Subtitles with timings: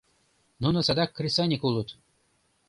[0.61, 1.89] Нуно садак кресаньык улыт.